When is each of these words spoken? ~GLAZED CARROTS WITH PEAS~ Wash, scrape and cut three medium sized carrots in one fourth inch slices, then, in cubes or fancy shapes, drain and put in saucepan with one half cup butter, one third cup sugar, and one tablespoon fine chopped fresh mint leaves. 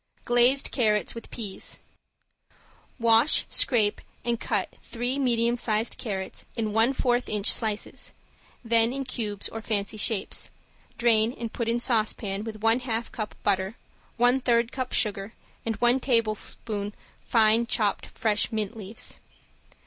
~GLAZED 0.25 0.71
CARROTS 0.71 1.13
WITH 1.13 1.29
PEAS~ 1.29 1.79
Wash, 2.97 3.45
scrape 3.49 4.01
and 4.25 4.39
cut 4.39 4.73
three 4.81 5.19
medium 5.19 5.55
sized 5.55 5.99
carrots 5.99 6.43
in 6.55 6.73
one 6.73 6.91
fourth 6.93 7.29
inch 7.29 7.51
slices, 7.51 8.11
then, 8.65 8.93
in 8.93 9.03
cubes 9.03 9.47
or 9.49 9.61
fancy 9.61 9.97
shapes, 9.97 10.49
drain 10.97 11.31
and 11.31 11.53
put 11.53 11.69
in 11.69 11.79
saucepan 11.79 12.43
with 12.43 12.61
one 12.63 12.79
half 12.79 13.11
cup 13.11 13.35
butter, 13.43 13.75
one 14.17 14.39
third 14.39 14.71
cup 14.71 14.91
sugar, 14.91 15.33
and 15.67 15.75
one 15.75 15.99
tablespoon 15.99 16.95
fine 17.23 17.67
chopped 17.67 18.07
fresh 18.07 18.51
mint 18.51 18.75
leaves. 18.75 19.19